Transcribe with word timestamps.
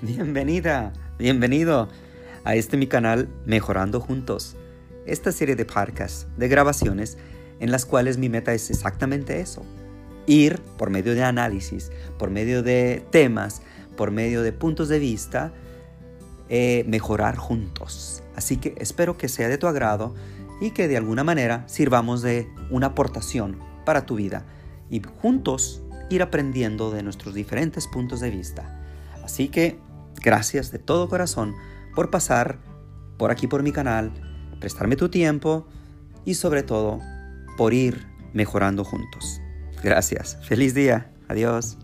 Bienvenida, 0.02 0.94
bienvenido 1.18 1.88
a 2.44 2.54
este 2.54 2.78
mi 2.78 2.86
canal 2.86 3.28
Mejorando 3.44 4.00
Juntos. 4.00 4.56
Esta 5.04 5.30
serie 5.30 5.56
de 5.56 5.66
podcasts, 5.66 6.26
de 6.38 6.48
grabaciones, 6.48 7.18
en 7.58 7.70
las 7.70 7.84
cuales 7.84 8.16
mi 8.16 8.30
meta 8.30 8.54
es 8.54 8.70
exactamente 8.70 9.40
eso. 9.40 9.62
Ir 10.26 10.58
por 10.78 10.88
medio 10.88 11.14
de 11.14 11.22
análisis, 11.22 11.92
por 12.18 12.30
medio 12.30 12.62
de 12.62 13.04
temas, 13.10 13.60
por 13.94 14.10
medio 14.10 14.42
de 14.42 14.52
puntos 14.52 14.88
de 14.88 15.00
vista, 15.00 15.52
eh, 16.48 16.82
mejorar 16.86 17.36
juntos. 17.36 18.22
Así 18.34 18.56
que 18.56 18.74
espero 18.78 19.18
que 19.18 19.28
sea 19.28 19.48
de 19.48 19.58
tu 19.58 19.66
agrado 19.66 20.14
y 20.62 20.70
que 20.70 20.88
de 20.88 20.96
alguna 20.96 21.24
manera 21.24 21.64
sirvamos 21.66 22.22
de 22.22 22.48
una 22.70 22.88
aportación 22.88 23.58
para 23.84 24.06
tu 24.06 24.14
vida 24.14 24.46
y 24.88 25.02
juntos 25.20 25.82
ir 26.08 26.22
aprendiendo 26.22 26.90
de 26.90 27.02
nuestros 27.02 27.34
diferentes 27.34 27.86
puntos 27.86 28.20
de 28.20 28.30
vista. 28.30 28.80
Así 29.22 29.48
que 29.48 29.78
gracias 30.22 30.70
de 30.70 30.78
todo 30.78 31.08
corazón 31.08 31.54
por 31.94 32.10
pasar 32.10 32.58
por 33.18 33.30
aquí 33.30 33.46
por 33.46 33.62
mi 33.62 33.72
canal, 33.72 34.12
prestarme 34.60 34.96
tu 34.96 35.08
tiempo 35.08 35.66
y 36.24 36.34
sobre 36.34 36.62
todo 36.62 37.00
por 37.56 37.74
ir 37.74 38.06
mejorando 38.32 38.84
juntos. 38.84 39.40
Gracias. 39.82 40.38
Feliz 40.42 40.74
día. 40.74 41.12
Adiós. 41.28 41.76